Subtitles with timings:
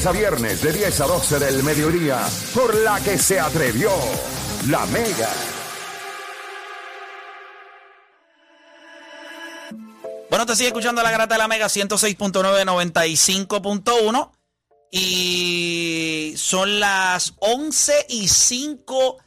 [0.00, 3.90] lunes a viernes de 10 a 12 del mediodía, por la que se atrevió
[4.68, 5.28] La Mega.
[10.30, 14.30] Bueno, te sigue escuchando la grata de la Mega 106.9, 95.1.
[14.92, 19.18] Y son las 11 y 5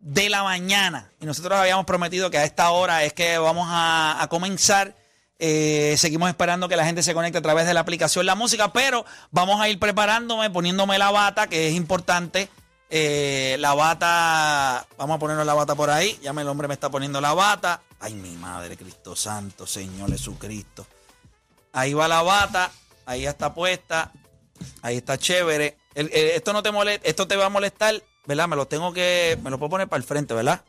[0.00, 1.12] de la mañana.
[1.20, 4.94] Y nosotros habíamos prometido que a esta hora es que vamos a, a comenzar.
[5.42, 8.74] Eh, seguimos esperando que la gente se conecte a través de la aplicación La Música,
[8.74, 12.50] pero vamos a ir preparándome, poniéndome la bata, que es importante.
[12.90, 16.18] Eh, la bata, vamos a ponernos la bata por ahí.
[16.22, 17.80] Ya el hombre me está poniendo la bata.
[18.00, 20.86] Ay, mi madre, Cristo Santo, Señor Jesucristo.
[21.72, 22.70] Ahí va la bata,
[23.06, 24.12] ahí está puesta,
[24.82, 25.78] ahí está chévere.
[25.94, 28.46] Esto no te molesta, esto te va a molestar, ¿verdad?
[28.46, 30.64] Me lo tengo que, me lo puedo poner para el frente, ¿verdad?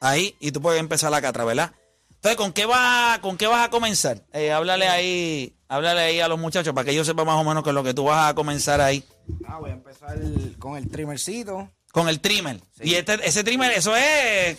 [0.00, 1.72] Ahí, y tú puedes empezar acá atrás, ¿verdad?
[2.16, 4.22] Entonces, ¿con qué, va, ¿con qué vas a comenzar?
[4.32, 7.62] Eh, háblale ahí, háblale ahí a los muchachos para que ellos sepan más o menos
[7.62, 9.04] con lo que tú vas a comenzar ahí.
[9.46, 10.18] Ah, voy a empezar
[10.58, 11.70] con el trimmercito.
[11.92, 12.60] Con el trimmer.
[12.80, 14.58] Y este, ese trimmer, eso es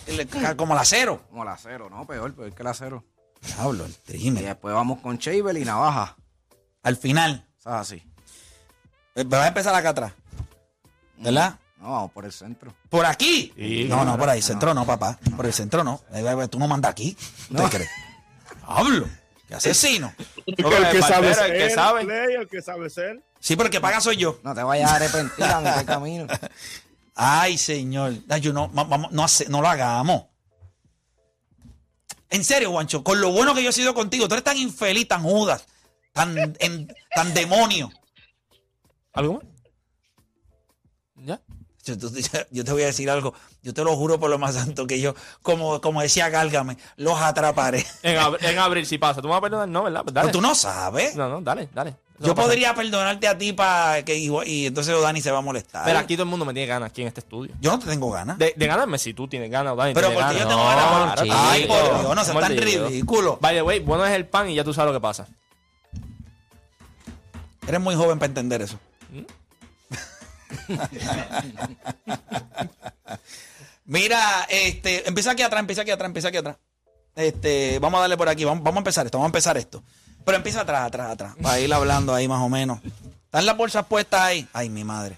[0.55, 1.22] como el acero.
[1.30, 2.08] Como el acero, ¿no?
[2.08, 3.03] Peor, peor que el acero.
[3.41, 4.44] Diablo, el Y trimmer.
[4.45, 6.16] después vamos con shaver y navaja.
[6.83, 7.45] Al final.
[7.59, 8.02] O sea, así.
[9.16, 10.14] eh, Vas a empezar acá atrás.
[11.17, 11.59] ¿Verdad?
[11.80, 12.73] No, vamos por el centro.
[12.89, 13.53] ¿Por aquí?
[13.56, 13.86] Sí.
[13.88, 14.42] no, no, por ahí.
[14.42, 15.20] Centro no, papá.
[15.36, 16.02] Por el centro no.
[16.50, 17.16] Tú no mandas aquí.
[17.50, 17.89] ¿No te crees?
[18.64, 19.08] Hablo.
[19.47, 20.14] ¿Qué asesino?
[20.45, 22.03] El que sabe ser, el que sabe.
[22.05, 23.23] Play, el que sabe ser.
[23.39, 24.39] Sí, pero el que paga soy yo.
[24.44, 26.28] No te vayas a arrepentir a mitad camino.
[27.16, 28.14] Ay, señor.
[28.28, 30.25] Ay, yo no, va- vamos, no, hace- no lo hagamos.
[32.30, 35.08] En serio, Guancho, con lo bueno que yo he sido contigo, tú eres tan infeliz,
[35.08, 35.66] tan judas,
[36.11, 37.89] tan, en- tan demonio.
[39.14, 39.44] ¿Algo más?
[41.25, 41.39] ¿Ya?
[42.52, 43.33] Yo, te voy a decir algo.
[43.63, 47.19] Yo te lo juro por lo más santo que yo, como, como decía Gálgame, los
[47.21, 47.85] atraparé.
[48.03, 49.21] En, ab- en abril si pasa.
[49.21, 49.67] ¿Tú me vas a perdonar?
[49.69, 50.03] No, ¿verdad?
[50.05, 50.27] Dale.
[50.27, 51.15] Pero tú no sabes.
[51.15, 51.95] No, no, dale, dale.
[52.19, 55.41] Eso Yo podría perdonarte a ti para que y, y entonces Dani se va a
[55.41, 55.85] molestar.
[55.85, 57.53] Pero aquí todo el mundo me tiene ganas aquí en este estudio.
[57.61, 58.39] yo no te tengo ganas.
[58.39, 59.93] De, de ganarme si tú tienes ganas, Dani.
[59.93, 61.21] Pero porque yo tengo No, ganas.
[61.21, 61.73] claro, Ay, chico.
[61.75, 63.37] por Dios, no seas tan ridículo.
[63.39, 65.27] By the way, bueno es el pan y ya tú sabes lo que pasa.
[67.67, 68.80] Eres muy joven para entender eso.
[73.86, 76.58] Mira, este, empieza aquí atrás, empieza aquí atrás, empieza aquí atrás.
[77.16, 79.83] Este, vamos a darle por aquí, vamos, vamos a empezar esto, vamos a empezar esto.
[80.26, 82.80] Pero empieza atrás, atrás, atrás, para ir hablando ahí más o menos.
[83.26, 84.48] ¿Están las bolsas puestas ahí?
[84.54, 85.17] Ay, mi madre.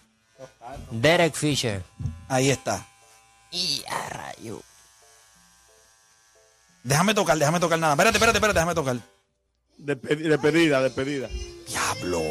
[0.91, 1.83] Derek Fisher.
[2.27, 2.85] Ahí está.
[3.51, 4.61] Y a rayo.
[6.83, 7.93] Déjame tocar, déjame tocar nada.
[7.93, 8.97] Espérate, espérate, espérate, déjame tocar.
[9.79, 11.27] Despedi- Despedida, despedida.
[11.67, 12.21] Diablo.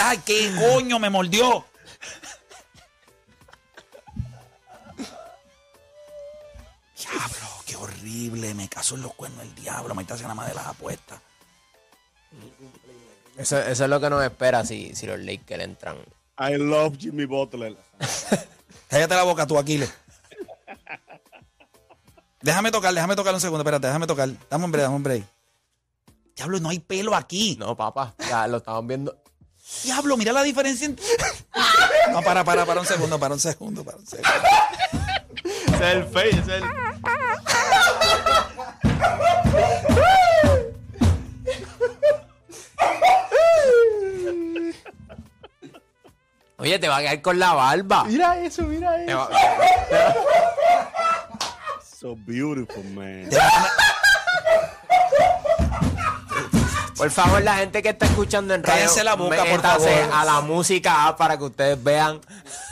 [0.00, 1.64] Ay, qué coño me mordió.
[6.96, 8.54] Diablo, qué horrible.
[8.54, 9.94] Me casó en los cuernos el diablo.
[9.94, 11.20] Me está haciendo la madre de las apuestas.
[13.36, 15.96] Eso, eso es lo que nos espera si, si los Lakers entran.
[16.38, 17.76] I love Jimmy Butler.
[18.88, 19.92] Cállate la boca tú, Aquiles.
[22.40, 23.62] Déjame tocar, déjame tocar un segundo.
[23.62, 24.28] Espérate, déjame tocar.
[24.48, 25.24] Dame un break, dame un break.
[26.36, 27.56] Diablo, no hay pelo aquí.
[27.58, 28.14] No, papá.
[28.28, 29.16] Ya lo estamos viendo.
[29.84, 31.04] Diablo, mira la diferencia entre...
[32.12, 34.30] No, para, para, para un segundo, para un segundo, para un segundo.
[35.44, 36.64] Ese es el face, ese es el...
[46.56, 48.04] Oye, te va a quedar con la barba.
[48.04, 49.18] Mira eso, mira Te eso.
[49.18, 50.14] va-
[52.00, 53.28] So beautiful, man.
[56.98, 60.14] Por favor, la gente que está escuchando en radio, Cállense la boca, por métase favor.
[60.14, 62.20] a la música para que ustedes vean.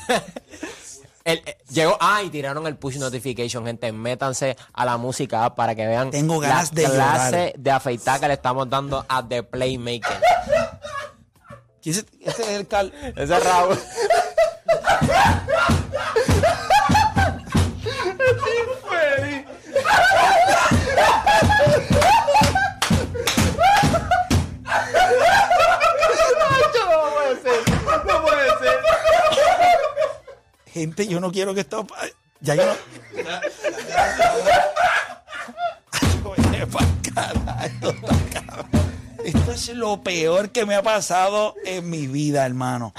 [1.24, 3.90] El- eh, llegó, ah, y tiraron el push notification, gente.
[3.90, 7.52] Métanse a la música para que vean Tengo ganas la de clase llorar.
[7.56, 10.20] de afeitar que le estamos dando a The Playmaker.
[11.82, 12.92] ¿Quién es- Ese es el cal...
[13.16, 13.76] Ese es Raúl.
[30.76, 31.86] Gente, yo no quiero que esto...
[32.42, 32.74] Ya yo no...
[39.24, 42.92] Esto es lo peor que me ha pasado en mi vida, hermano.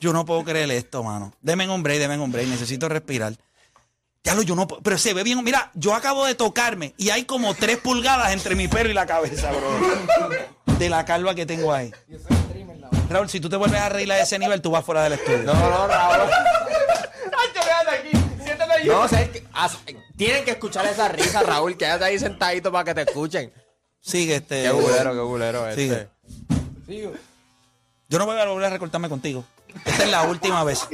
[0.00, 1.34] Yo no puedo creer esto, mano.
[1.42, 2.48] Deme un break, deme un break.
[2.48, 3.34] Necesito respirar.
[4.24, 5.44] Ya lo yo no puedo- Pero se ve bien.
[5.44, 9.04] Mira, yo acabo de tocarme y hay como tres pulgadas entre mi pelo y la
[9.04, 10.78] cabeza, bro.
[10.78, 11.92] De la calva que tengo ahí.
[13.10, 15.42] Raúl, si tú te vuelves a reír a ese nivel, tú vas fuera del estudio.
[15.44, 16.30] No, no, Raúl.
[18.88, 19.44] No, o sea, es que-
[20.16, 21.76] tienen que escuchar esa risa, Raúl.
[21.76, 23.52] Quédate ahí sentadito para que te escuchen.
[24.00, 24.62] Sigue este.
[24.62, 26.08] Qué bulero, qué bulero Sigue.
[26.88, 27.10] este.
[28.08, 29.44] Yo no voy a volver a recortarme contigo.
[29.84, 30.88] Esta es la última vez.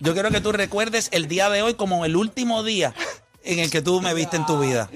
[0.00, 2.92] Yo quiero que tú recuerdes el día de hoy como el último día
[3.44, 4.90] en el que tú me viste en tu vida.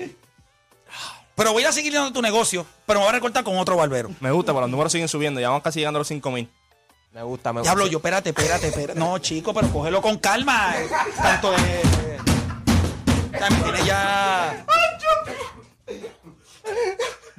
[1.37, 4.11] Pero voy a seguir dando tu negocio, pero me voy a recortar con otro barbero.
[4.21, 5.41] Me gusta, pero los números siguen subiendo.
[5.41, 6.49] Ya vamos casi llegando a los 5000.
[7.13, 7.75] Me gusta, me gusta.
[7.75, 8.99] Diablo, yo, espérate, espérate, espérate.
[8.99, 10.75] No, chico, pero cógelo con calma.
[10.81, 10.89] eh.
[11.17, 11.83] Tanto de.
[13.39, 14.65] También tiene ya.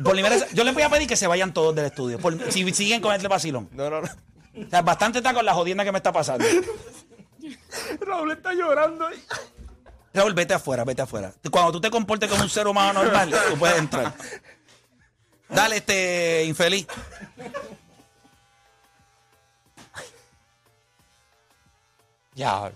[0.03, 2.19] Por primera vez, yo les voy a pedir que se vayan todos del estudio.
[2.19, 3.69] por- si siguen con este vacilón.
[3.71, 4.07] No, no, no.
[4.07, 6.45] O sea, bastante está con la jodienda que me está pasando.
[8.01, 9.23] Raúl está llorando ahí.
[10.13, 11.33] Raúl, vete afuera, vete afuera.
[11.49, 14.13] Cuando tú te comportes como un ser humano normal, tú puedes entrar.
[15.49, 16.85] Dale, este infeliz.
[22.35, 22.71] Ya.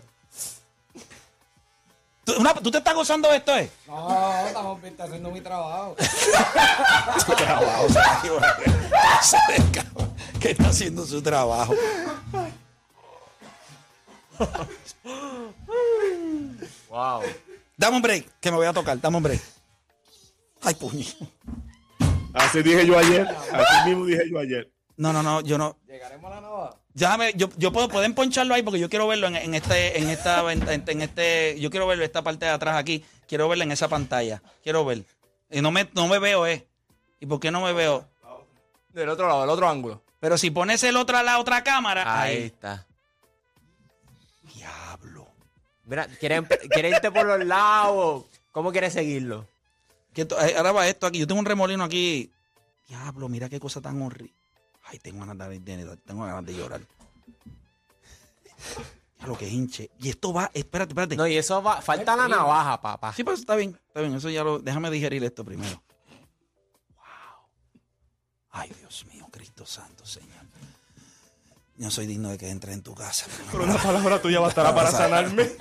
[2.24, 3.72] ¿Tú, una- ¿tú te estás gozando de esto, eh?
[3.88, 5.96] No, estamos haciendo mi trabajo.
[7.26, 7.88] Su trabajo,
[10.40, 11.74] que está haciendo su trabajo.
[16.90, 17.22] Wow.
[17.78, 19.00] Dame un break, que me voy a tocar.
[19.00, 19.42] Dame un break.
[20.62, 21.06] Ay, puño.
[22.34, 23.28] Así dije yo ayer.
[23.28, 24.72] Así mismo dije yo ayer.
[24.98, 25.78] No, no, no, yo no.
[25.88, 26.76] Llegaremos a la navaja.
[26.94, 30.10] Déjame, yo, yo puedo, pueden poncharlo ahí porque yo quiero verlo en, en este, en
[30.10, 33.06] esta, en, en este, yo quiero verlo esta parte de atrás aquí.
[33.28, 34.42] Quiero verlo en esa pantalla.
[34.64, 35.04] Quiero ver.
[35.52, 36.66] Y no me, no me veo, eh.
[37.20, 38.08] ¿Y por qué no me veo?
[38.90, 40.02] Del otro lado, del otro ángulo.
[40.20, 42.44] Pero si pones el otro a la otra cámara, Ahí ahí.
[42.46, 42.88] está.
[44.56, 45.28] Diablo.
[45.86, 48.26] Mira, ¿quiere, empe- quiere irte por los lados?
[48.52, 49.46] ¿Cómo quieres seguirlo?
[50.14, 51.20] Que eh, ahora va esto aquí.
[51.20, 52.32] Yo tengo un remolino aquí.
[52.88, 54.34] Diablo, mira qué cosa tan horrible.
[54.90, 56.82] Ay, tengo ganas de, de- tengo ganas de llorar.
[59.20, 59.90] Ya lo que hinche.
[60.00, 61.16] Y esto va, espérate, espérate.
[61.16, 61.82] No, y eso va.
[61.82, 63.14] Falta la navaja, papá.
[63.14, 64.14] Sí, pero está bien, está bien.
[64.16, 64.60] Eso ya lo.
[64.60, 65.82] Déjame digerir esto primero.
[66.96, 67.50] Wow.
[68.52, 70.38] Ay, Dios mío, Cristo Santo, Señor.
[71.78, 73.26] No soy digno de que entre en tu casa.
[73.52, 75.52] Pero una palabra tuya bastará para sanarme.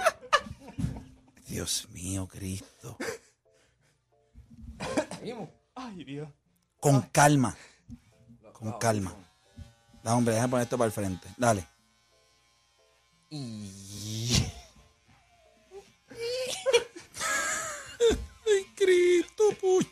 [1.47, 2.97] Dios mío, Cristo.
[5.75, 6.29] Ay, Dios.
[6.81, 7.57] Con calma.
[8.59, 9.15] Con calma.
[10.03, 11.29] Da, hombre, déjame poner esto para el frente.
[11.37, 11.67] Dale.
[18.47, 19.87] Ay, Cristo, puñe.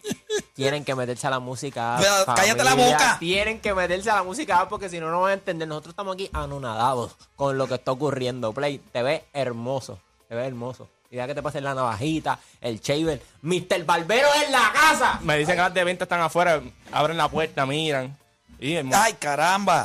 [0.54, 1.96] Tienen que meterse a la música.
[2.00, 3.16] Pero cállate la boca.
[3.18, 5.68] Tienen que meterse a la música porque si no, no van a entender.
[5.68, 8.54] Nosotros estamos aquí anonadados con lo que está ocurriendo.
[8.54, 9.98] Play, te ves hermoso.
[10.26, 10.88] Te ves hermoso.
[11.10, 13.20] Y ya que te pasen la navajita, el shaver.
[13.42, 13.84] Mr.
[13.84, 15.20] Barbero en la casa.
[15.22, 16.62] Me dicen que las de venta están afuera.
[16.92, 18.16] Abren la puerta, miran.
[18.58, 19.84] Y el Ay, caramba.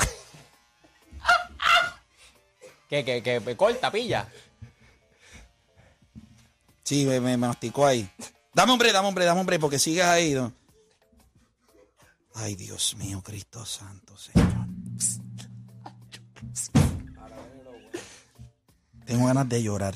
[2.88, 4.28] Que, que, que me corta, pilla.
[6.84, 8.10] Sí, me, me masticó ahí.
[8.54, 10.34] Dame hombre, dame hombre, dame hombre, porque sigues ahí.
[10.34, 10.52] ¿no?
[12.34, 14.48] Ay, Dios mío, Cristo Santo, Señor.
[19.06, 19.96] Tengo ganas de llorar.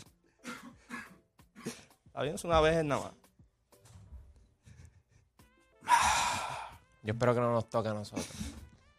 [2.16, 3.14] Es una vez nada más.
[7.04, 8.28] Yo espero que no nos toque a nosotros.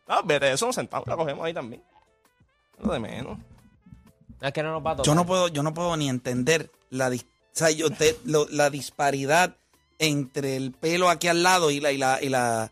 [0.06, 1.83] No, vete, eso nos sentamos, la cogemos ahí también.
[2.83, 3.39] Lo de menos.
[4.41, 5.06] Es que no nos va a tocar.
[5.06, 8.47] Yo no puedo, yo no puedo ni entender la, dis- o sea, yo te- lo-
[8.51, 9.56] la disparidad
[9.99, 12.71] entre el pelo aquí al lado y la, y la, y la,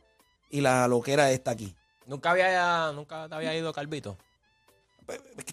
[0.51, 1.75] y la loquera esta aquí.
[2.07, 4.19] Nunca había, nunca te había ido Calvito.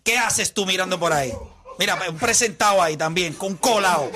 [0.03, 1.31] ¿Qué haces tú mirando por ahí?
[1.77, 4.11] Mira, un presentado ahí también, con colado.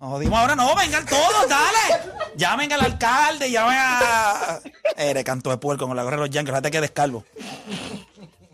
[0.00, 2.12] Nos jodimos ahora, no, vengan todos, dale.
[2.36, 4.58] Llamen al alcalde, llamen a.
[4.96, 7.24] Eres canto de puerco con la gorra de los yankees, fíjate que descalvo.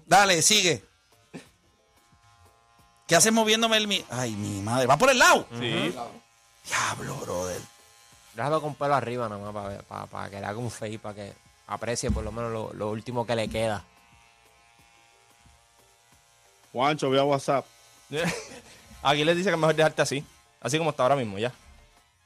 [0.06, 0.84] Dale, sigue.
[3.06, 4.04] ¿Qué haces moviéndome el mi.
[4.10, 5.46] Ay, mi madre, va por el lado.
[5.60, 5.94] Sí.
[6.66, 7.60] Diablo, brother.
[8.34, 11.00] Déjalo con pelo arriba nada más para, ver- para, para que le haga un fake,
[11.00, 11.32] para que
[11.68, 13.84] aprecie por lo menos lo, lo último que le queda.
[16.72, 17.64] Juancho, ve a WhatsApp.
[19.04, 20.24] Aquí les dice que es mejor dejarte así.
[20.66, 21.50] Así como está ahora mismo, ya.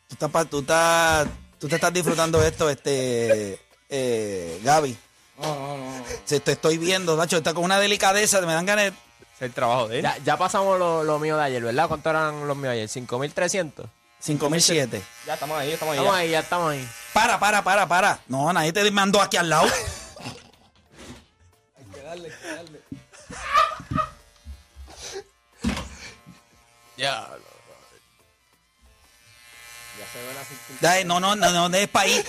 [0.09, 1.29] Tú, estás, pa- tú, estás,
[1.59, 3.61] tú te estás disfrutando de esto, este.
[3.91, 4.97] Eh, Gaby.
[5.43, 6.05] No, no, no.
[6.25, 8.97] Se- te estoy viendo, Nacho, está con una delicadeza, me dan ganas de-
[9.37, 10.03] Es el trabajo de él.
[10.05, 11.87] Ya, ya pasamos lo, lo mío de ayer, ¿verdad?
[11.87, 12.89] ¿Cuánto eran los míos ayer?
[12.89, 13.87] ¿5.300?
[14.21, 15.03] 5007.
[15.27, 15.99] Ya estamos ahí, estamos ahí.
[15.99, 16.21] Estamos ya.
[16.21, 16.89] ahí, ya estamos ahí.
[17.13, 18.21] Para, para, para, para.
[18.27, 19.67] No, nadie te mandó aquí al lado.
[26.97, 27.29] Ya.
[30.81, 32.25] Dale, no, no, no, no, es para ahí.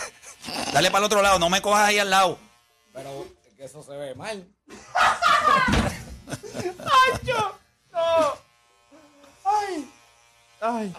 [0.73, 2.37] Dale para el otro lado, no me cojas ahí al lado.
[2.93, 4.47] Pero es que eso se ve mal.
[10.61, 10.93] Ay.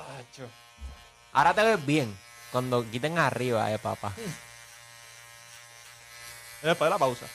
[1.33, 2.19] Ahora te ves bien.
[2.51, 4.13] Cuando quiten arriba, eh, papá.
[6.63, 7.27] Después de la pausa.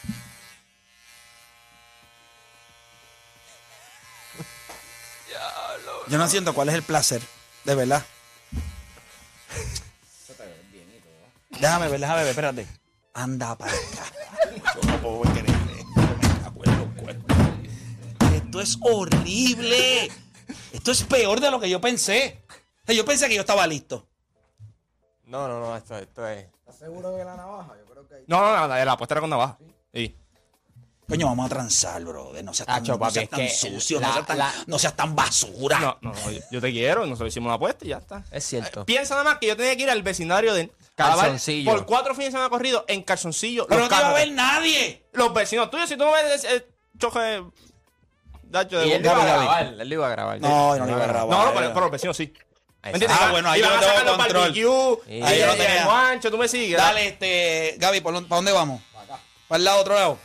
[6.07, 7.21] Yo no siento cuál es el placer,
[7.65, 8.05] de verdad.
[11.59, 12.67] Déjame ver, déjame ver, espérate.
[13.13, 13.81] Anda para acá.
[14.81, 15.57] Yo no puedo creer esto.
[18.35, 20.11] Esto es horrible.
[20.71, 22.41] Esto es peor de lo que yo pensé.
[22.87, 24.07] Yo pensé que yo estaba listo.
[25.25, 26.45] No, no, no, esto, esto es.
[26.59, 27.73] ¿Estás seguro de la navaja?
[27.77, 28.23] Yo creo que hay.
[28.27, 29.57] No, no, no, la, la apuesta era con navaja.
[29.93, 30.15] Sí.
[31.09, 32.43] Coño, vamos a transar, brother.
[32.43, 34.95] No seas tan, Tacho, no seas tan sucio, la- no, seas tan, la- no seas
[34.95, 35.79] tan basura.
[35.79, 38.23] No, no, no, yo, yo te quiero, nosotros hicimos una apuesta y ya está.
[38.31, 38.85] Es cierto.
[38.85, 41.71] Piensa nada más que yo tenía que ir al vecindario de Calzoncillo.
[41.71, 43.67] Por cuatro fines de semana corrido en calzoncillo.
[43.67, 45.05] Pero no te iba a ver nadie.
[45.13, 46.65] Los vecinos tuyos, si tú no ves el
[46.97, 47.43] choque
[48.43, 50.39] dacho de Y él iba a grabar, él lo iba a grabar.
[50.41, 51.29] No, no lo iba a grabar.
[51.37, 52.33] No, no, pero, pero los vecinos sí.
[53.09, 54.41] Ah, bueno, ahí yo a tengo sacar los control.
[54.43, 55.85] barbecue, Ahí yo lo el tenía.
[55.85, 56.77] guancho, tú me sigues.
[56.77, 58.81] Dale, este, Gaby, ¿para dónde vamos?
[58.93, 59.19] Para acá.
[59.47, 60.17] ¿Para el lado, otro lado?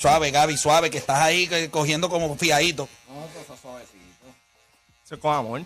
[0.00, 2.88] Suave, Gaby, suave, que estás ahí que- cogiendo como fiadito.
[3.06, 4.26] No, eso es suavecito.
[5.04, 5.62] Eso es con amor.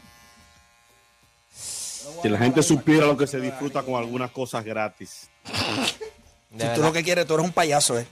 [1.53, 5.29] Si la gente supiera lo que se disfruta con algunas cosas gratis.
[6.57, 8.07] Si tú lo que quieres, tú eres un payaso, ¿eh?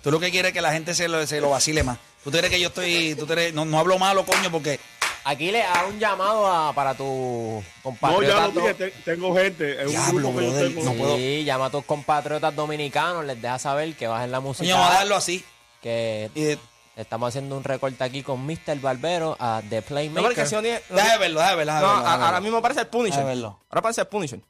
[0.00, 1.98] Tú lo que quieres es que la gente se lo, se lo vacile más.
[2.22, 3.16] Tú crees que yo estoy.
[3.16, 4.78] Tú crees- no, no hablo malo, coño, porque.
[5.26, 7.62] Aquí le hago un llamado a, para tu
[8.02, 9.80] No, ya lo dije, te- tengo gente.
[9.80, 10.84] Es un Diablo, grupo que yo brother, tengo.
[10.84, 11.16] no sí, puedo.
[11.44, 14.64] llama a tus compatriotas dominicanos, les deja saber que bajen la música.
[14.64, 15.42] Coño, vamos a darlo así.
[15.80, 16.58] Que Y,
[17.00, 18.78] estamos haciendo un recorte aquí con Mr.
[18.80, 20.52] Barbero a The No, Playmaker.
[20.52, 21.72] no déjame verlo, déjame verlo.
[21.72, 23.24] No, déjame verlo, a- déjame ahora mismo parece el Punisher.
[23.24, 23.60] Verlo.
[23.70, 24.40] Ahora parece el Punisher.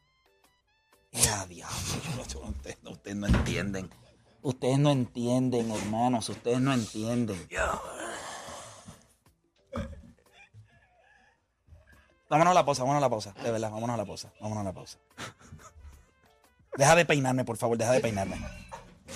[1.13, 1.77] Ya, diablo,
[2.91, 3.91] ustedes no entienden.
[4.43, 6.29] Ustedes no entienden, hermanos.
[6.29, 7.49] Ustedes no entienden.
[12.35, 13.33] Vámonos a la pausa, vámonos a la pausa.
[13.45, 14.33] De verdad, vámonos a la pausa.
[14.41, 14.99] Vámonos a la pausa.
[16.77, 18.37] Deja de peinarme, por favor, deja de peinarme.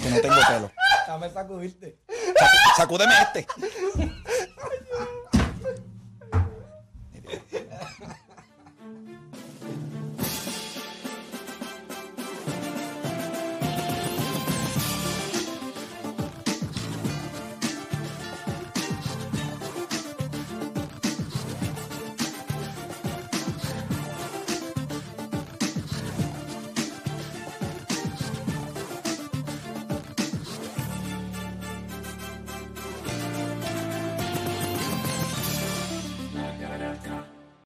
[0.00, 0.70] Que no tengo pelo.
[1.00, 1.98] Déjame sacudirte.
[2.06, 3.46] Sacu- Sacúdeme este.